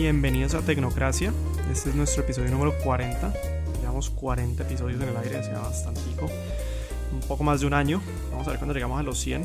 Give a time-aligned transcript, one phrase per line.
[0.00, 1.30] Bienvenidos a Tecnocracia.
[1.70, 3.34] Este es nuestro episodio número 40.
[3.82, 6.00] Llevamos 40 episodios en el aire, sea, bastante.
[7.12, 8.00] Un poco más de un año.
[8.30, 9.44] Vamos a ver cuando llegamos a los 100.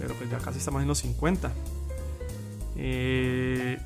[0.00, 1.52] Pero pues ya casi estamos en los 50.
[2.74, 3.78] Eh,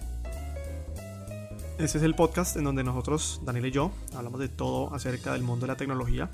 [1.76, 5.42] este es el podcast en donde nosotros, Daniel y yo, hablamos de todo acerca del
[5.42, 6.30] mundo de la tecnología.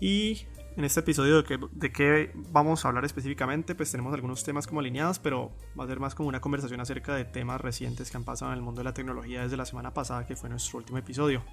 [0.00, 0.46] Y
[0.80, 5.18] en este episodio de qué, vamos a hablar específicamente, pues tenemos algunos temas como alineados,
[5.18, 8.52] pero va a ser más como una conversación acerca de temas recientes que han pasado
[8.52, 11.44] en el mundo de la tecnología desde la semana pasada, que fue nuestro último episodio.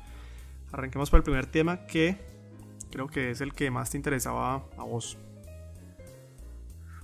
[0.71, 2.17] Arranquemos por el primer tema que
[2.89, 5.17] creo que es el que más te interesaba a vos.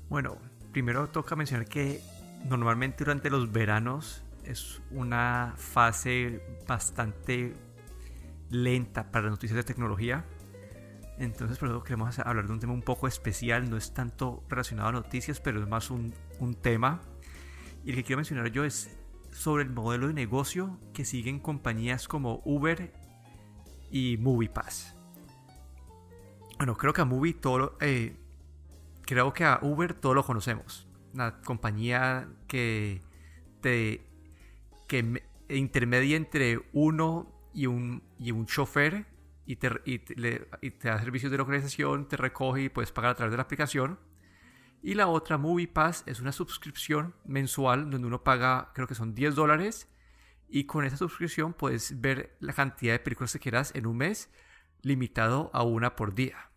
[0.07, 0.37] Bueno,
[0.71, 1.99] primero toca mencionar que
[2.45, 7.53] normalmente durante los veranos es una fase bastante
[8.49, 10.23] lenta para las noticias de tecnología
[11.23, 13.69] entonces, por eso queremos hablar de un tema un poco especial.
[13.69, 17.01] No es tanto relacionado a noticias, pero es más un, un tema.
[17.83, 18.95] Y el que quiero mencionar yo es
[19.31, 22.93] sobre el modelo de negocio que siguen compañías como Uber
[23.91, 24.95] y MoviePass.
[26.57, 28.15] Bueno, creo que a Movie todo, eh,
[29.01, 30.87] creo que a Uber todo lo conocemos.
[31.13, 33.01] Una compañía que
[33.61, 34.07] te
[34.87, 39.05] que intermedia entre uno y un, y un chofer
[39.45, 43.37] y te, y da servicios de localización, te recoge y puedes pagar a través de
[43.37, 43.99] la aplicación.
[44.81, 49.35] Y la otra, MoviePass, es una suscripción mensual donde uno paga, creo que son 10
[49.35, 49.89] dólares.
[50.49, 54.29] Y con esa suscripción puedes ver la cantidad de películas que quieras en un mes,
[54.81, 56.51] limitado a una por día.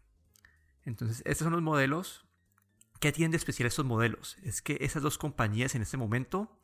[0.82, 2.26] Entonces, estos son los modelos.
[3.00, 4.36] ¿Qué tienen de especial estos modelos?
[4.42, 6.58] Es que esas dos compañías en este momento,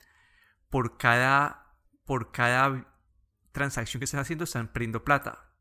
[0.69, 2.93] por cada, por cada
[3.53, 5.52] transacción que están haciendo, están perdiendo plata.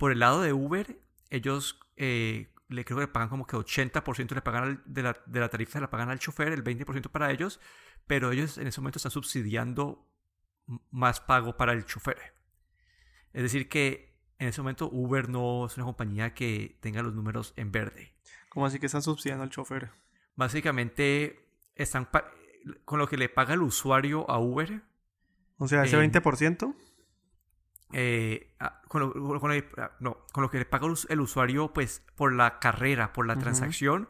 [0.00, 0.98] Por el lado de Uber,
[1.28, 5.40] ellos eh, le creo que le pagan como que 80% le pagan de, la, de,
[5.40, 7.60] la, tarifa se la pagan al chofer, el 20% para ellos,
[8.06, 10.08] pero ellos en ese momento están subsidiando
[10.90, 12.16] más pago para el chofer.
[13.34, 17.52] Es decir, que en ese momento Uber no es una compañía que tenga los números
[17.56, 18.14] en verde.
[18.48, 19.90] ¿Cómo así que están subsidiando al chofer?
[20.34, 22.08] Básicamente están
[22.86, 24.80] con lo que le paga el usuario a Uber.
[25.58, 26.74] O sea, ese 20%.
[27.92, 32.32] Eh, ah, con, lo, ah, no, con, lo, que le paga el usuario pues por
[32.32, 34.08] la carrera, por la transacción,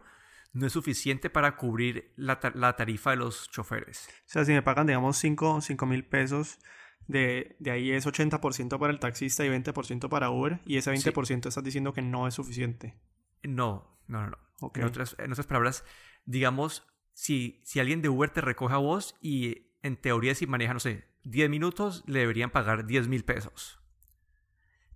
[0.52, 4.08] no es suficiente para cubrir la, la, tarifa de los choferes.
[4.26, 6.58] O sea, si me pagan, digamos, 5 mil pesos,
[7.06, 11.46] de, de, ahí es 80% para el taxista y 20% para Uber, y ese 20%
[11.46, 12.96] estás diciendo que no es suficiente.
[13.42, 14.38] No, no, no.
[14.74, 15.84] En, otras, en otras palabras,
[16.26, 20.74] digamos, si, si alguien de Uber te recoge a vos y en teoría si maneja,
[20.74, 23.80] no sé, 10 minutos le deberían pagar 10 mil pesos.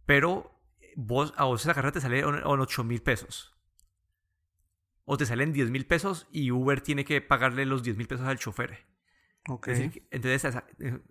[0.07, 0.61] Pero
[0.97, 3.55] vos, a vos esa carrera te sale en 8 mil pesos.
[5.05, 8.27] O te salen 10 mil pesos y Uber tiene que pagarle los 10 mil pesos
[8.27, 8.87] al chofer.
[9.47, 10.03] Okay.
[10.11, 10.63] entonces,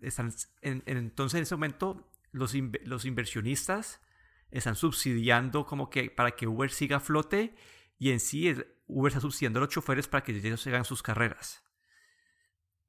[0.01, 4.01] están, en, entonces en ese momento los, los inversionistas
[4.49, 7.55] están subsidiando como que para que Uber siga a flote
[7.99, 8.51] y en sí
[8.87, 11.63] Uber está subsidiando a los choferes para que ellos hagan sus carreras.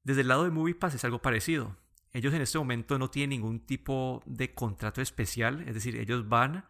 [0.03, 1.77] Desde el lado de MoviePass es algo parecido.
[2.15, 6.65] Ellos en este momento no tienen ningún tipo de contrato especial, es decir, ellos van,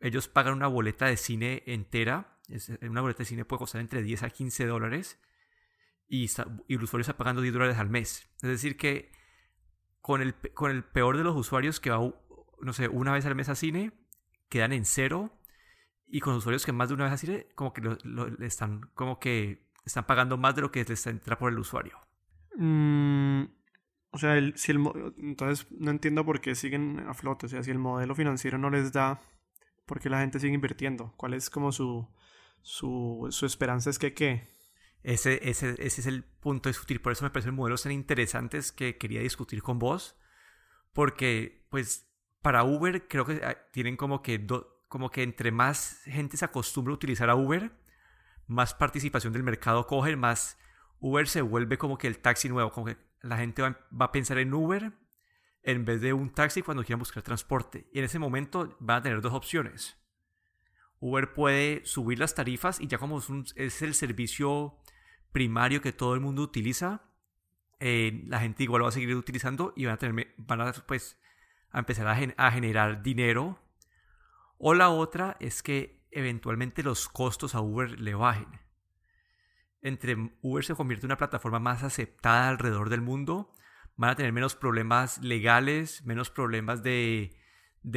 [0.00, 2.38] ellos pagan una boleta de cine entera,
[2.80, 5.20] una boleta de cine puede costar entre 10 a 15 dólares
[6.08, 6.30] y,
[6.68, 8.30] el usuario está pagando 10 dólares al mes.
[8.36, 9.12] Es decir, que
[10.00, 11.98] con el, con el peor de los usuarios que va,
[12.62, 13.92] no sé, una vez al mes a cine,
[14.48, 15.38] quedan en cero
[16.08, 17.82] y con usuarios que más de una vez a cine, como que
[18.40, 21.98] están, como que están pagando más de lo que les entra por el usuario.
[22.56, 23.44] Mm,
[24.12, 27.46] o sea, el, si el, entonces no entiendo por qué siguen a flote.
[27.46, 29.20] O sea, si el modelo financiero no les da,
[29.86, 31.14] ¿por qué la gente sigue invirtiendo?
[31.16, 32.08] ¿Cuál es como su,
[32.62, 33.90] su, su esperanza?
[33.90, 34.48] Es que qué.
[35.02, 37.00] Ese, ese, ese es el punto de discutir.
[37.00, 40.16] Por eso me parecen modelos tan interesantes que quería discutir con vos.
[40.92, 42.10] Porque, pues,
[42.42, 44.44] para Uber creo que ah, tienen como que,
[44.88, 47.72] como que entre más gente se acostumbra a utilizar a Uber,
[48.46, 50.58] más participación del mercado cogen, más
[50.98, 54.38] Uber se vuelve como que el taxi nuevo, como que la gente va, a pensar
[54.38, 54.92] en Uber
[55.62, 57.88] en vez de un taxi cuando quieran buscar transporte.
[57.92, 59.96] Y en ese momento van a tener dos opciones.
[61.00, 63.18] Uber puede subir las tarifas y ya como
[63.56, 64.78] es, el servicio
[65.32, 67.02] primario que todo el mundo utiliza,
[67.78, 70.72] eh, la gente igual lo va a seguir utilizando y van a, tener, van a,
[70.72, 71.18] pues,
[71.70, 73.58] a empezar a, a generar dinero.
[74.58, 78.60] O la otra es que eventualmente los costos a Uber le bajen
[79.82, 83.52] entre Uber se convierte en una plataforma más aceptada alrededor del mundo,
[83.96, 87.36] van a tener menos problemas legales, menos problemas de,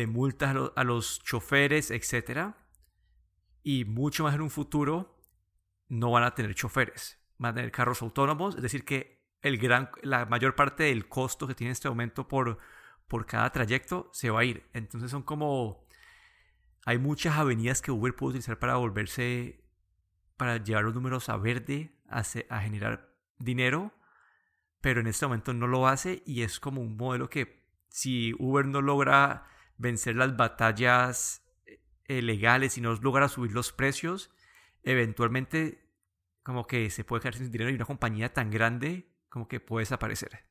[0.07, 2.55] multas a, los choferes, etc.
[3.63, 5.17] Y mucho más en un futuro
[5.87, 9.89] no van a tener choferes, van a tener carros autónomos, es decir, que el gran,
[10.01, 12.59] la mayor parte del costo que tiene este momento por,
[13.07, 14.69] por cada trayecto se va a ir.
[14.73, 15.87] Entonces son como...
[16.85, 19.62] Hay muchas avenidas que Uber puede utilizar para volverse,
[20.43, 22.21] para llevar los números a verde, a,
[22.59, 23.93] generar dinero,
[24.81, 28.65] pero en este momento no lo hace y es como un modelo que si Uber
[28.65, 29.47] no logra
[29.77, 31.47] vencer las batallas
[32.09, 34.31] eh, legales y no logra subir los precios,
[34.83, 35.89] eventualmente
[36.43, 39.83] como que se puede quedar sin dinero y una compañía tan grande como que puede
[39.83, 40.43] desaparecer.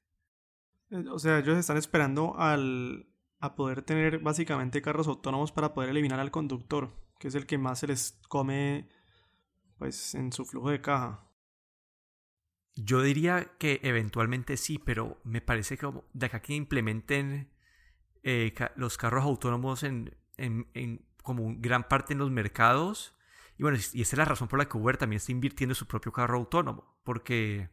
[0.88, 5.90] Eh, o sea, ellos están esperando al, a poder tener básicamente carros autónomos para poder
[5.90, 8.88] eliminar al conductor, que es el que más se les come
[9.82, 11.28] pues en su flujo de caja.
[12.76, 17.50] Yo diría que eventualmente sí, pero me parece que de acá que implementen
[18.22, 23.16] eh, los carros autónomos en, en, en, como gran parte en los mercados.
[23.58, 25.76] Y bueno, y esa es la razón por la que Uber también está invirtiendo en
[25.76, 27.68] su propio carro autónomo, porque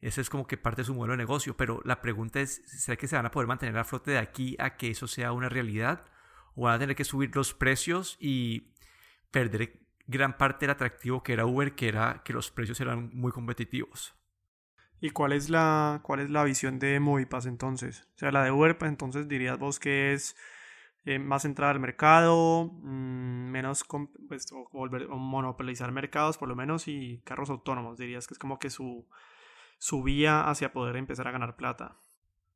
[0.00, 1.56] ese es como que parte de su modelo de negocio.
[1.56, 4.56] Pero la pregunta es, ¿será que se van a poder mantener a flote de aquí
[4.58, 6.04] a que eso sea una realidad?
[6.54, 8.74] ¿O van a tener que subir los precios y
[9.30, 13.32] perder gran parte del atractivo que era Uber, que era que los precios eran muy
[13.32, 14.14] competitivos?
[15.00, 18.08] ¿Y cuál es la, cuál es la visión de Movipass entonces?
[18.14, 20.36] O sea, la de Uber, pues entonces dirías vos que es
[21.04, 23.84] eh, más entrada al mercado, mm, menos
[24.28, 24.46] pues,
[25.10, 29.06] monopolizar mercados por lo menos y carros autónomos, dirías que es como que su,
[29.78, 31.98] su vía hacia poder empezar a ganar plata.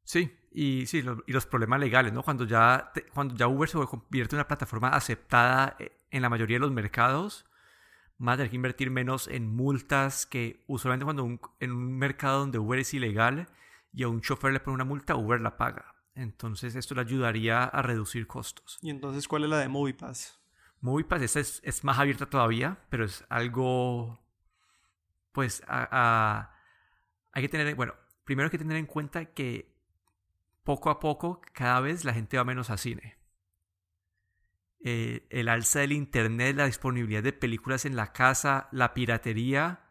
[0.08, 2.22] Sí, y sí, y los problemas legales, ¿no?
[2.22, 6.56] Cuando ya, cuando ya Uber se convierte en una plataforma aceptada eh, en la mayoría
[6.56, 7.44] de los mercados,
[8.16, 12.58] más a tener que invertir menos en multas que usualmente cuando en un mercado donde
[12.58, 13.48] Uber es ilegal
[13.92, 15.94] y a un chofer le pone una multa, Uber la paga.
[16.14, 18.78] Entonces esto le ayudaría a reducir costos.
[18.80, 20.40] ¿Y entonces cuál es la de MoviePass?
[20.80, 24.18] MoviePass esa es, es más abierta todavía, pero es algo,
[25.32, 26.46] pues, hay
[27.34, 27.92] que tener, bueno,
[28.24, 29.76] primero hay que tener en cuenta que
[30.68, 33.16] poco a poco cada vez la gente va menos a cine.
[34.84, 39.88] Eh, el alza del internet, la disponibilidad de películas en la casa, la piratería,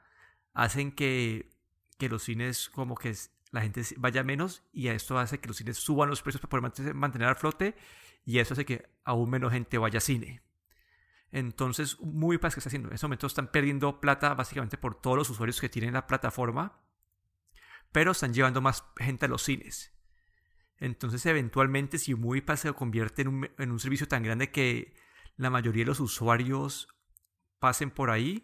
[0.53, 1.50] hacen que,
[1.97, 3.12] que los cines como que
[3.50, 6.62] la gente vaya menos y a esto hace que los cines suban los precios para
[6.62, 7.75] poder mantener al flote
[8.23, 10.44] y eso hace que aún menos gente vaya a cine.
[11.31, 12.89] Entonces, muy fácil que está haciendo.
[12.89, 16.83] En este momento están perdiendo plata básicamente por todos los usuarios que tienen la plataforma,
[17.91, 19.96] pero están llevando más gente a los cines.
[20.79, 24.94] Entonces, eventualmente, si MoviePass se convierte en un, servicio tan grande que
[25.35, 26.88] la mayoría de los usuarios
[27.59, 28.44] pasen por ahí,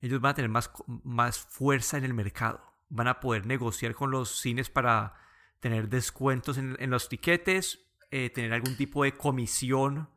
[0.00, 2.62] ellos van a tener más, más fuerza en el mercado.
[2.88, 5.14] Van a poder negociar con los cines para
[5.58, 10.08] tener descuentos en, los tiquetes, eh, tener algún tipo de comisión,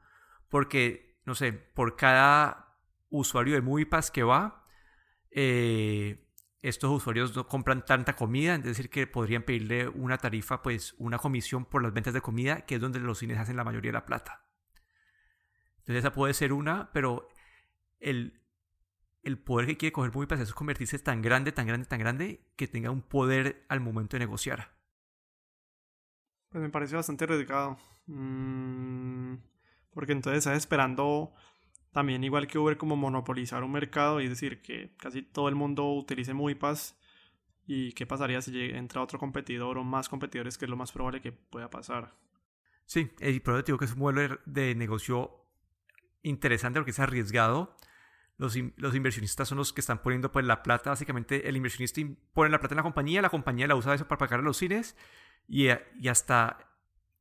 [0.49, 2.77] porque, no sé, por cada
[3.09, 4.65] usuario de MoviePass que va,
[5.31, 6.22] eh,
[6.63, 11.17] estos usuarios no compran tanta comida, es decir, que podrían pedirle una tarifa, pues una
[11.17, 13.97] comisión por las ventas de comida, que es donde los cines hacen la mayoría de
[13.97, 14.47] la plata.
[15.79, 17.27] Entonces esa puede ser una, pero
[17.99, 18.41] el,
[19.23, 22.69] el poder que quiere coger MoviePass es convertirse tan grande, tan grande, tan grande que
[22.69, 24.73] tenga un poder al momento de negociar.
[26.47, 27.77] Pues me parece bastante arriesgado.
[28.05, 29.35] Mm,
[29.93, 31.33] porque entonces estás esperando
[31.93, 35.93] también igual que Uber como monopolizar un mercado y decir que casi todo el mundo
[35.93, 36.97] utilice MoviePass
[37.65, 41.21] y qué pasaría si entra otro competidor o más competidores que es lo más probable
[41.21, 42.13] que pueda pasar.
[42.85, 45.45] Sí, el problema que es un modelo de negocio
[46.23, 47.77] interesante porque es arriesgado
[48.37, 52.01] los, inversionistas son los que están poniendo pues la plata, básicamente el inversionista
[52.33, 54.57] pone la plata en la compañía, la compañía la usa eso para pagar a los
[54.57, 54.97] cines
[55.47, 56.57] y, y hasta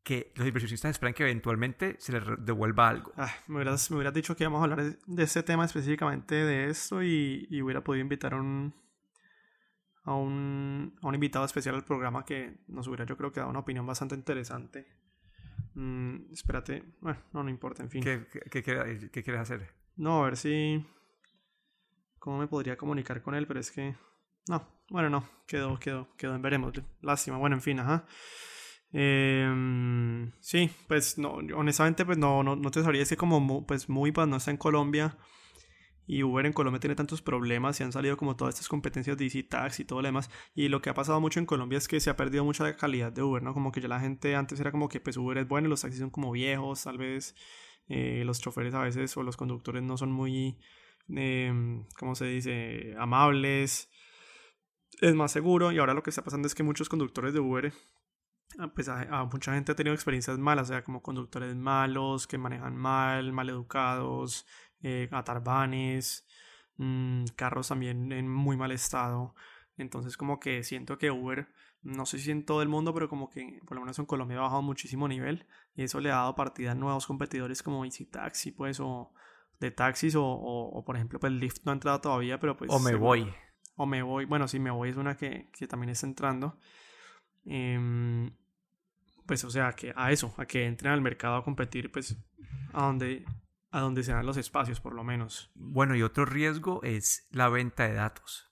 [0.03, 3.13] que los inversionistas esperan que eventualmente se les devuelva algo.
[3.17, 6.71] Ah, me, hubieras, me, hubieras, dicho que íbamos a hablar de ese tema específicamente de
[6.71, 8.75] esto y, y hubiera podido invitar a un,
[10.05, 13.51] a un, a un invitado especial al programa que nos hubiera yo creo que dado
[13.51, 14.87] una opinión bastante interesante.
[15.75, 18.03] Mm, espérate, bueno, no, no importa, en fin.
[18.03, 19.73] ¿Qué, qué, qué, qué quieres hacer?
[19.97, 20.85] No, a ver si
[22.19, 23.95] cómo me podría comunicar con él, pero es que
[24.49, 28.05] no, bueno, no, quedó, quedó, quedó, veremos, lástima, bueno, en fin, ajá.
[28.93, 33.89] Eh, sí, pues no, honestamente, pues no, no, no te sabría, es que como pues
[33.89, 35.17] muy no está en Colombia
[36.07, 39.25] y Uber en Colombia tiene tantos problemas y han salido como todas estas competencias de
[39.25, 40.31] Easy Taxi y todo lo demás.
[40.55, 43.13] Y lo que ha pasado mucho en Colombia es que se ha perdido mucha calidad
[43.13, 43.55] de Uber, ¿no?
[43.55, 46.01] Como que ya la gente antes era como que pues Uber es bueno, los taxis
[46.01, 47.35] son como viejos, tal vez
[47.89, 50.59] eh, los choferes a veces o los conductores no son muy
[51.17, 51.53] eh,
[51.99, 53.89] ¿cómo se dice?, amables,
[55.01, 57.73] es más seguro y ahora lo que está pasando es que muchos conductores de Uber,
[58.75, 62.77] pues a, mucha gente ha tenido experiencias malas, o sea, como conductores malos, que manejan
[62.77, 64.47] mal, mal educados,
[64.83, 66.27] eh, atarbanes,
[66.77, 69.35] mm, carros también en muy mal estado.
[69.77, 71.49] Entonces como que siento que Uber,
[71.83, 74.39] no sé si en todo el mundo, pero como que por lo menos en Colombia
[74.39, 78.07] ha bajado muchísimo nivel y eso le ha dado partida a nuevos competidores como Easy
[78.07, 79.13] Taxi, pues, o
[79.59, 82.71] de taxis, o, por ejemplo, pues Lyft no ha entrado todavía, pero pues...
[82.71, 83.33] O me voy.
[83.77, 86.59] O me voy, bueno, sí, me voy es una que, que también está entrando.
[87.45, 88.31] Em,
[89.27, 92.17] pues o sea, que a eso, a que entren al mercado a competir, pues
[92.73, 93.25] a donde,
[93.71, 95.51] a donde se dan los espacios, por lo menos.
[95.55, 98.51] Bueno, y otro riesgo es la venta de datos.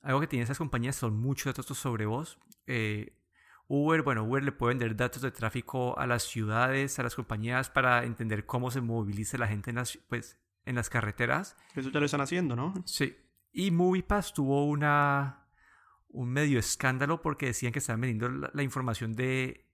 [0.00, 2.38] Algo que tienen esas compañías son muchos datos sobre vos.
[2.66, 3.16] Eh,
[3.68, 7.70] Uber, bueno, Uber le puede vender datos de tráfico a las ciudades, a las compañías
[7.70, 11.56] para entender cómo se moviliza la gente en las, pues, en las carreteras.
[11.74, 12.74] Eso ya lo están haciendo, ¿no?
[12.84, 13.16] Sí.
[13.52, 15.41] Y MoviePass tuvo una,
[16.12, 19.66] un medio escándalo porque decían que estaban vendiendo la, información de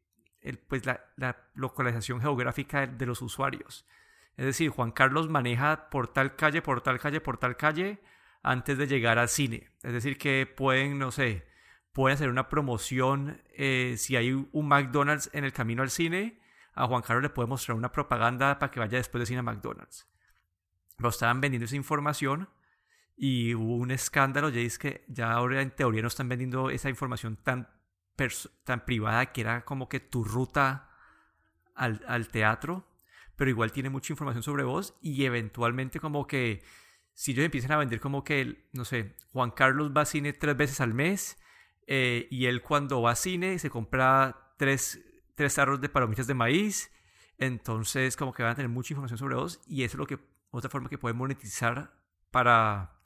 [0.69, 1.01] pues la,
[1.55, 3.87] localización geográfica de, los usuarios.
[4.37, 8.01] Es decir, Juan Carlos maneja por tal calle, por tal calle, por tal calle
[8.43, 9.71] antes de llegar al cine.
[9.83, 11.47] Es decir, que pueden, no sé,
[11.93, 16.41] pueden hacer una promoción eh, si hay un McDonald's en el camino al cine.
[16.75, 19.43] A Juan Carlos le puede mostrar una propaganda para que vaya después de cine a
[19.43, 20.09] McDonald's.
[20.99, 22.49] Lo estaban vendiendo esa información
[23.21, 26.89] y hubo un escándalo, ya es que ya ahora en teoría no están vendiendo esa
[26.89, 27.69] información tan,
[28.63, 30.89] tan privada que era como que tu ruta
[31.75, 32.87] al, al, teatro,
[33.35, 36.63] pero igual tiene mucha información sobre vos y eventualmente como que
[37.13, 40.57] si ellos empiezan a vender como que, no sé, Juan Carlos va a cine tres
[40.57, 41.39] veces al mes
[41.89, 45.01] eh, y él cuando va cine se compra tres,
[45.35, 46.93] tres tarros de palomitas de maíz,
[47.37, 50.21] entonces como que van a tener mucha información sobre vos y eso es lo que,
[50.51, 51.99] otra forma que pueden monetizar
[52.31, 52.98] para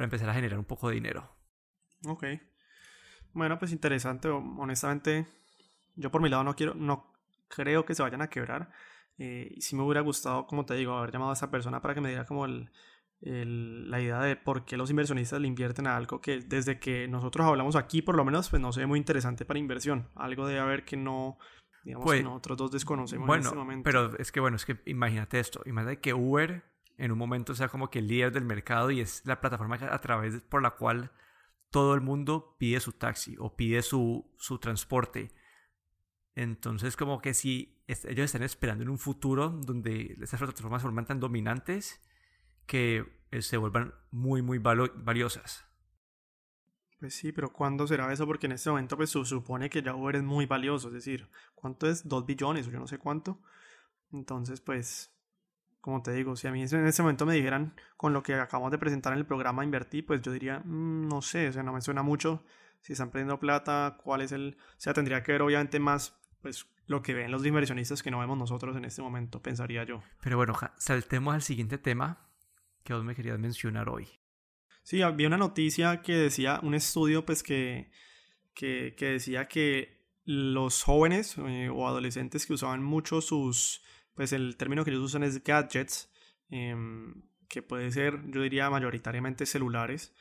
[0.00, 1.30] para empezar a generar un poco de dinero.
[2.06, 2.24] Ok.
[3.34, 4.28] Bueno, pues interesante.
[4.28, 5.26] Honestamente,
[5.94, 7.12] yo por mi lado no quiero, no
[7.48, 8.70] creo que se vayan a quebrar.
[9.18, 12.00] Eh, sí me hubiera gustado, como te digo, haber llamado a esa persona para que
[12.00, 12.70] me diera como el,
[13.20, 17.46] la idea de por qué los inversionistas le invierten a algo que desde que nosotros
[17.46, 20.08] hablamos aquí, por lo menos, pues no se ve muy interesante para inversión.
[20.14, 21.36] Algo de haber que no,
[21.84, 23.84] digamos, que pues, nosotros dos desconocemos en este momento.
[23.84, 25.60] Pero es que, bueno, es que imagínate esto.
[25.66, 26.69] Imagínate que Uber
[27.00, 29.98] en un momento sea como que el líder del mercado y es la plataforma a
[30.00, 31.10] través por la cual
[31.70, 35.32] todo el mundo pide su taxi o pide su, su transporte.
[36.34, 41.06] Entonces como que si ellos están esperando en un futuro donde estas plataformas se vuelvan
[41.06, 42.02] tan dominantes
[42.66, 45.64] que eh, se vuelvan muy muy valiosas.
[46.98, 48.26] Pues sí, pero ¿cuándo será eso?
[48.26, 51.30] Porque en este momento pues se supone que ya Uber es muy valioso, es decir,
[51.54, 52.06] ¿cuánto es?
[52.06, 53.40] ¿Dos billones o yo no sé cuánto?
[54.12, 55.10] Entonces pues
[55.80, 58.70] como te digo, si a mí en ese momento me dijeran con lo que acabamos
[58.70, 61.72] de presentar en el programa invertí, pues yo diría, mm, no sé, o sea, no
[61.72, 62.44] me suena mucho.
[62.80, 64.56] Si están perdiendo plata, cuál es el.
[64.58, 68.18] O sea, tendría que ver obviamente más pues lo que ven los inversionistas que no
[68.18, 70.02] vemos nosotros en este momento, pensaría yo.
[70.22, 72.28] Pero bueno, saltemos al siguiente tema
[72.82, 74.08] que vos me querías mencionar hoy.
[74.82, 77.92] Sí, había una noticia que decía, un estudio pues que,
[78.54, 83.82] que, que decía que los jóvenes eh, o adolescentes que usaban mucho sus
[84.14, 86.10] pues el término que ellos usan es gadgets,
[86.48, 90.14] em, que puede ser, yo diría, mayoritariamente celulares.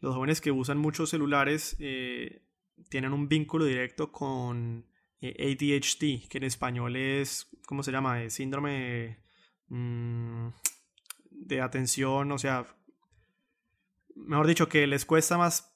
[0.00, 2.42] Los jóvenes que usan muchos celulares eh,
[2.88, 4.86] tienen un vínculo directo con
[5.20, 8.28] eh, ADHD, que en español es, ¿cómo se llama?
[8.28, 9.18] síndrome
[9.68, 10.48] mm,
[11.30, 12.66] de atención, o sea,
[14.14, 15.74] mejor dicho, que les cuesta más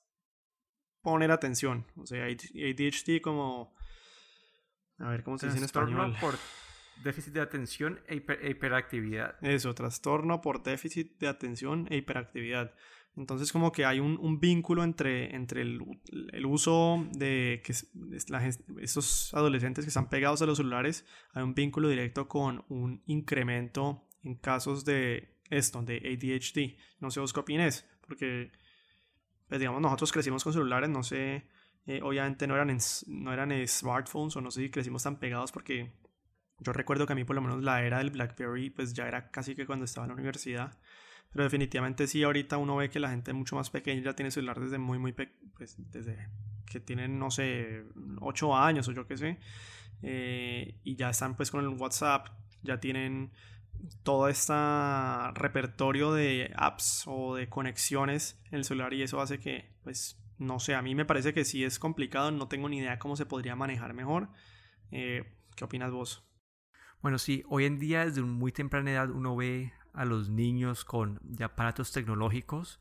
[1.01, 1.87] poner atención.
[1.97, 3.75] O sea, ADHD como...
[4.99, 6.17] A ver, ¿cómo se dice en español?
[7.03, 9.37] Déficit de atención e, e, hiperactividad.
[9.43, 12.75] Eso, trastorno por déficit de atención e hiperactividad.
[13.19, 15.81] Entonces como que hay un, vínculo entre, entre el,
[16.47, 17.75] uso de que
[18.81, 24.07] estos adolescentes que están pegados a los celulares, hay un vínculo directo con un incremento
[24.23, 26.79] en casos de esto, de ADHD.
[27.01, 28.53] No sé vos qué opines, porque
[29.49, 31.49] pues, digamos nosotros crecimos con celulares, no sé,
[31.87, 32.77] eh, obviamente no eran,
[33.09, 35.93] no eran smartphones o no sé si crecimos tan pegados porque
[36.61, 39.31] yo recuerdo que a mí por lo menos la era del BlackBerry pues ya era
[39.31, 40.79] casi que cuando estaba en la universidad.
[41.31, 44.59] Pero definitivamente sí, ahorita uno ve que la gente mucho más pequeña ya tiene celular
[44.61, 46.29] desde muy, muy pues desde
[46.65, 47.85] que tienen, no sé,
[48.21, 49.39] 8 años o yo qué sé.
[50.03, 52.29] Eh, y ya están pues con el WhatsApp,
[52.63, 53.33] ya tienen
[54.03, 54.53] todo este
[55.35, 60.59] repertorio de apps o de conexiones en el celular y eso hace que, pues, no
[60.61, 63.27] sé, a mí me parece que sí es complicado, no tengo ni idea cómo se
[63.27, 64.31] podría manejar mejor.
[64.91, 65.25] Eh,
[65.57, 66.28] ¿Qué opinas vos?
[67.01, 71.21] Bueno, sí, hoy en día desde muy temprana edad uno ve a los niños con
[71.41, 72.81] aparatos tecnológicos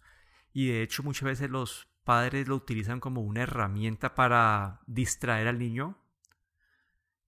[0.53, 5.59] y de hecho muchas veces los padres lo utilizan como una herramienta para distraer al
[5.59, 5.99] niño.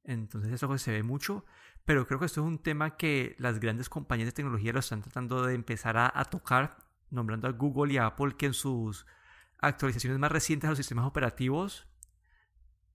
[0.04, 1.46] Entonces eso se ve mucho,
[1.86, 5.04] pero creo que esto es un tema que las grandes compañías de tecnología lo están
[5.04, 6.78] tratando de empezar a, tocar,
[7.12, 9.06] nombrando a Google y a Apple que en sus
[9.60, 11.88] actualizaciones más recientes a los sistemas operativos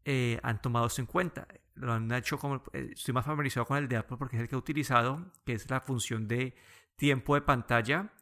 [0.05, 1.47] eh, han tomado esto en cuenta.
[1.75, 4.49] Lo han hecho como, eh, estoy más familiarizado con el de Apple porque es el
[4.49, 6.55] que he utilizado, que es la función de
[6.97, 8.13] tiempo de pantalla,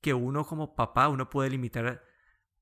[0.00, 2.04] que uno como papá, uno puede limitar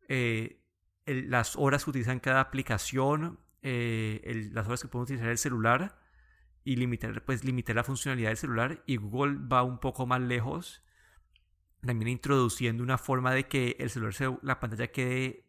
[0.08, 0.62] eh,
[1.06, 5.98] las horas que utilizan cada aplicación, las horas que puede utilizar el celular
[6.64, 8.82] y limitar, pues, limitar la funcionalidad del celular.
[8.86, 10.82] Y Google va un poco más lejos,
[11.80, 15.46] también introduciendo una forma de que el celular, la pantalla quede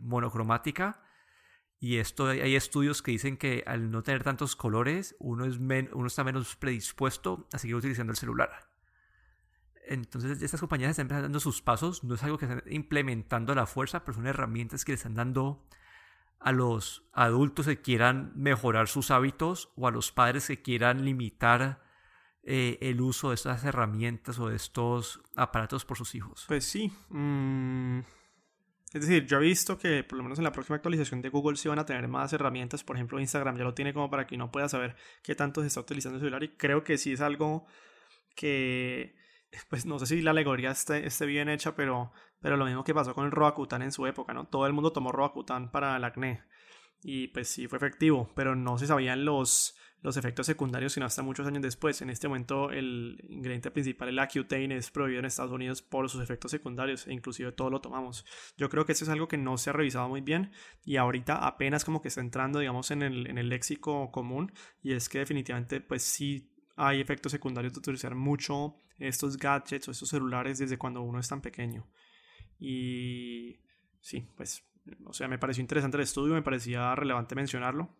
[0.00, 1.02] monocromática
[1.80, 6.06] y esto hay estudios que dicen que al no tener tantos colores, uno, es uno
[6.06, 8.68] está menos predispuesto a seguir utilizando el celular.
[9.86, 12.04] Entonces, estas compañías están dando sus pasos.
[12.04, 15.14] No es algo que están implementando a la fuerza, pero son herramientas que le están
[15.14, 15.64] dando
[16.40, 21.82] a los adultos que quieran mejorar sus hábitos o a los padres que quieran limitar
[22.42, 26.44] eh, el uso de estas herramientas o de estos aparatos por sus hijos.
[26.48, 26.92] Pues sí.
[27.08, 28.00] Mm,
[28.94, 31.56] es decir, yo he visto que por lo menos en la próxima actualización de Google
[31.56, 32.84] sí van a tener más herramientas.
[32.84, 35.66] Por ejemplo, Instagram ya lo tiene como para que uno pueda saber qué tanto se
[35.66, 36.42] está utilizando el celular.
[36.42, 37.66] Y creo que sí es algo
[38.34, 39.14] que,
[39.68, 42.94] pues no sé si la alegoría esté, esté bien hecha, pero, pero lo mismo que
[42.94, 44.46] pasó con el Roacutan en su época, ¿no?
[44.46, 46.42] Todo el mundo tomó Roacutan para el acné.
[47.02, 51.22] Y pues sí fue efectivo, pero no se sabían los, los efectos secundarios sino hasta
[51.22, 52.00] muchos años después.
[52.02, 56.22] En este momento el ingrediente principal, el Accutane, es prohibido en Estados Unidos por sus
[56.22, 58.24] efectos secundarios e inclusive todo lo tomamos.
[58.56, 60.52] Yo creo que eso es algo que no se ha revisado muy bien
[60.84, 64.52] y ahorita apenas como que está entrando digamos en el, en el léxico común
[64.82, 69.90] y es que definitivamente pues sí hay efectos secundarios de utilizar mucho estos gadgets o
[69.90, 71.86] estos celulares desde cuando uno es tan pequeño.
[72.58, 73.60] Y
[74.00, 74.64] sí, pues,
[75.04, 77.94] o sea, me pareció interesante el estudio, me parecía relevante mencionarlo.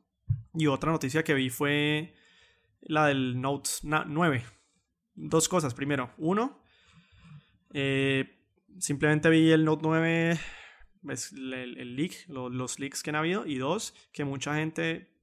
[0.54, 2.14] Y otra noticia que vi fue
[2.80, 4.44] la del Note 9.
[5.14, 5.74] Dos cosas.
[5.74, 6.62] Primero, uno,
[7.72, 8.40] eh,
[8.78, 10.40] simplemente vi el Note 9,
[11.02, 13.46] pues, el, leak, los leaks que han habido.
[13.46, 15.14] Y dos, que mucha gente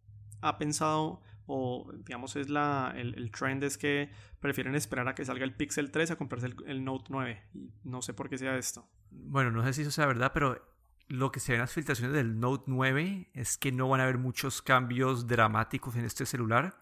[0.41, 5.43] ha pensado, o digamos es la, el, trend es que prefieren esperar a que salga
[5.43, 7.49] el Pixel 3 a comprarse el, el Note 9.
[7.53, 8.87] Y no sé por qué sea esto.
[9.09, 10.74] Bueno, no sé si eso sea verdad, pero
[11.07, 14.03] lo que se ve en las filtraciones del Note 9 es que no van a
[14.03, 16.79] haber muchos cambios dramáticos en este celular.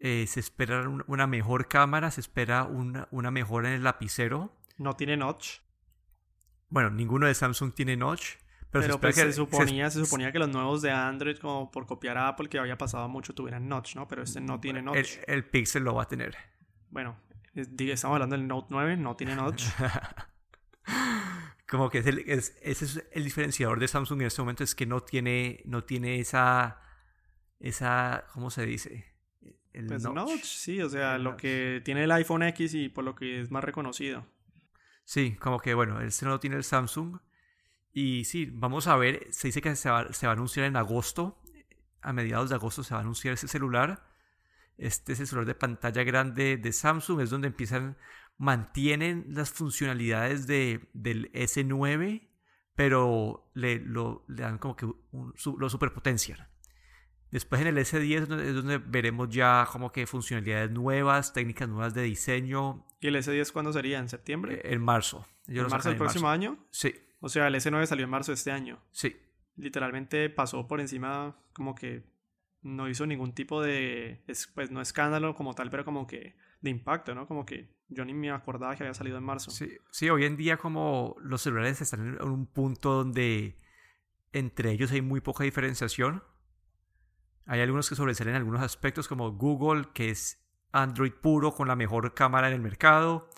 [0.00, 4.56] Eh, se espera una mejor cámara, se espera una, una mejora en el lapicero.
[4.76, 5.60] No tiene notch.
[6.68, 8.36] Bueno, ninguno de Samsung tiene notch.
[8.70, 10.04] Pero, se, pues, se, suponía, se...
[10.04, 13.34] suponía que los nuevos de Android, como por copiar a Apple, que había pasado mucho,
[13.34, 14.06] tuvieran notch, ¿no?
[14.06, 15.16] Pero este no tiene notch.
[15.26, 16.36] El, el Pixel lo va a tener.
[16.90, 17.18] Bueno,
[17.54, 19.64] estamos hablando del Note 9, no tiene notch.
[21.68, 24.86] Como que es el, ese es el diferenciador de Samsung en este momento, es que
[24.86, 26.80] no tiene, no tiene esa,
[27.60, 29.04] esa, ¿cómo se dice?
[29.74, 30.44] El pues notch.
[30.44, 33.62] sí, o sea, lo que tiene el iPhone X y por lo que es más
[33.62, 34.26] reconocido.
[35.04, 37.18] Sí, como que bueno, este no lo tiene el Samsung.
[37.92, 40.76] Y sí, vamos a ver, se dice que se va, se va a anunciar en
[40.76, 41.42] agosto,
[42.00, 44.08] a mediados de agosto se va a anunciar ese celular.
[44.78, 47.98] Este es el celular de pantalla grande de Samsung, es donde empiezan
[48.38, 52.28] mantienen las funcionalidades de, del S9,
[52.74, 56.48] pero le, lo, le dan como que lo superpotencian.
[57.30, 62.02] Después en el S10 es donde veremos ya como que funcionalidades nuevas, técnicas nuevas de
[62.02, 62.86] diseño.
[63.00, 63.98] ¿Y el S10 cuándo sería?
[63.98, 64.54] ¿En septiembre?
[64.64, 65.26] Eh, en marzo.
[65.46, 66.66] ¿En marzo del próximo año?
[66.70, 66.94] Sí.
[67.20, 68.80] O sea, el S9 salió en marzo de este año.
[68.92, 69.16] Sí.
[69.56, 72.04] Literalmente pasó por encima como que
[72.62, 74.24] no hizo ningún tipo de,
[74.54, 77.26] pues no escándalo como tal, pero como que de impacto, ¿no?
[77.26, 79.50] Como que yo ni me acordaba que había salido en marzo.
[79.50, 83.58] Sí, sí hoy en día como los celulares están en un punto donde
[84.32, 86.22] entre ellos hay muy poca diferenciación.
[87.46, 91.76] Hay algunos que sobresalen en algunos aspectos como Google, que es Android puro con la
[91.76, 93.30] mejor cámara en el mercado.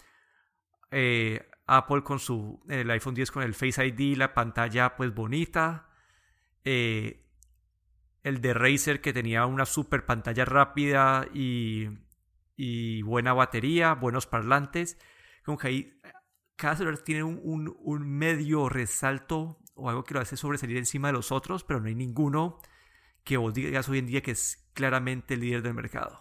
[0.90, 5.88] Eh, Apple con su el iPhone 10 con el Face ID, la pantalla pues bonita.
[6.64, 7.24] Eh,
[8.24, 11.88] el de Razer que tenía una super pantalla rápida y,
[12.62, 14.99] y buena batería, buenos parlantes.
[15.46, 16.01] Como que ahí
[16.57, 21.14] cada celular tiene un, un, medio resalto o algo que lo hace sobresalir encima de
[21.14, 22.59] los otros, pero no hay ninguno
[23.25, 26.20] que vos digas hoy en día que es claramente el líder del mercado.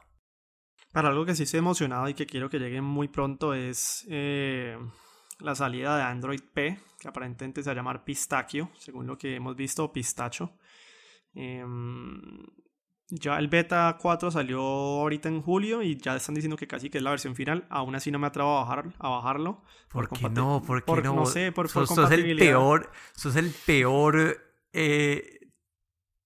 [0.93, 4.77] Para algo que sí estoy emocionado y que quiero que llegue muy pronto es eh,
[5.39, 9.35] la salida de Android P, que aparentemente se va a llamar Pistachio, según lo que
[9.35, 10.57] hemos visto, Pistacho.
[11.33, 12.45] Em,
[13.09, 16.99] ya el beta 4 salió ahorita en julio y ya están diciendo que casi que
[16.99, 17.65] es la versión final.
[17.69, 19.61] Aún así no me atrevo a, bajar, a bajarlo.
[19.89, 20.61] ¿Por, qué no?
[20.61, 21.15] ¿Por qué no?
[21.15, 24.37] No sé, por, sos, el peor, sos el peor
[24.73, 25.38] eh,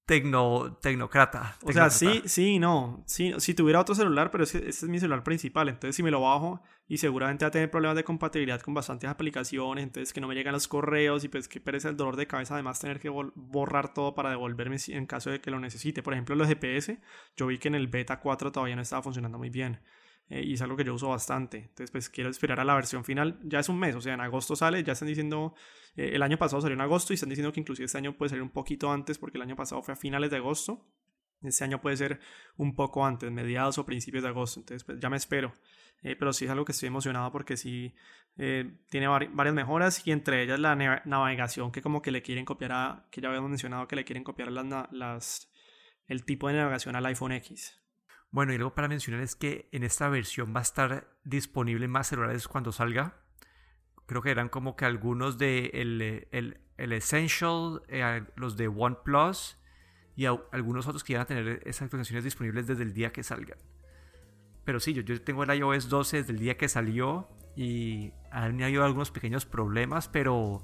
[0.05, 1.57] tecno, tecnocrata.
[1.63, 3.03] O sea, sí, sí, no.
[3.07, 5.69] Sí, si tuviera otro celular, pero ese, es mi celular principal.
[5.69, 9.09] Entonces, si me lo bajo y seguramente va a tener problemas de compatibilidad con bastantes
[9.09, 12.27] aplicaciones, entonces que no me llegan los correos y pues que perece el dolor de
[12.27, 16.03] cabeza, además tener que borrar todo para devolverme en caso de que lo necesite.
[16.03, 16.99] Por ejemplo, los GPS,
[17.35, 19.79] yo vi que en el beta 4 todavía no estaba funcionando muy bien.
[20.29, 21.57] Eh, y es algo que yo uso bastante.
[21.57, 23.39] Entonces, pues quiero esperar a la versión final.
[23.43, 25.53] Ya es un mes, o sea, en agosto sale, ya están diciendo,
[25.95, 28.29] eh, el año pasado salió en agosto y están diciendo que inclusive este año puede
[28.29, 30.85] salir un poquito antes porque el año pasado fue a finales de agosto.
[31.41, 32.19] Este año puede ser
[32.55, 34.61] un poco antes, mediados o principios de agosto.
[34.61, 35.53] Entonces, pues ya me espero.
[36.01, 37.93] Eh, pero sí es algo que estoy emocionado porque sí
[38.89, 43.07] tiene varias mejoras y entre ellas la navegación que como que le quieren copiar a,
[43.11, 45.51] que ya habíamos mencionado que le quieren copiar las, las,
[46.07, 47.83] el tipo de navegación al iPhone X.
[48.33, 52.07] Bueno, y luego para mencionar es que en esta versión va a estar disponible más
[52.07, 53.22] celulares cuando salga.
[54.05, 59.57] Creo que eran como que algunos de el, el, el Essential, eh, los de OnePlus
[60.15, 63.57] y algunos otros que iban a tener esas actualizaciones disponibles desde el día que salgan.
[64.65, 68.61] Pero sí, yo, yo tengo el iOS 12 desde el día que salió y han
[68.61, 70.63] habido algunos pequeños problemas, pero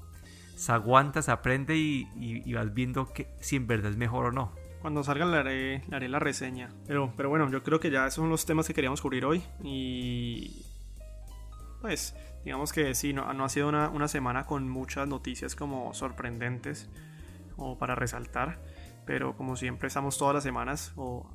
[0.54, 4.32] se aguanta, se aprende y, y vas viendo que si en verdad es mejor o
[4.32, 4.54] no.
[4.80, 6.70] Cuando salga le haré, haré, la reseña.
[6.86, 9.42] Pero, pero bueno, yo creo que ya esos son los temas que queríamos cubrir hoy.
[9.62, 10.64] Y
[11.80, 12.14] pues
[12.44, 16.88] digamos que sí, no, no ha sido una, una, semana con muchas noticias como sorprendentes
[17.56, 18.60] o para resaltar.
[19.06, 21.28] Pero como siempre estamos todas las semanas o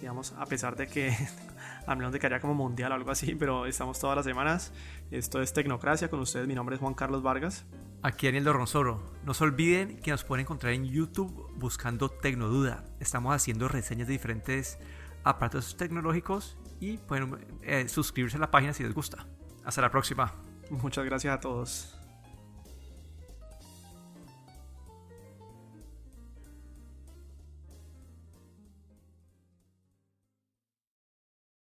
[0.00, 1.14] digamos a pesar de que
[1.86, 4.72] a menos de que haya como mundial o algo así, pero estamos todas las semanas.
[5.10, 7.64] Esto es Tecnocracia con ustedes, mi nombre es Juan Carlos Vargas.
[8.02, 9.12] Aquí Daniel Dorronsoro.
[9.24, 12.84] No se olviden que nos pueden encontrar en YouTube buscando Tecnoduda.
[12.98, 14.78] Estamos haciendo reseñas de diferentes
[15.22, 19.26] aparatos tecnológicos y pueden eh, suscribirse a la página si les gusta.
[19.64, 20.32] Hasta la próxima.
[20.70, 21.99] Muchas gracias a todos.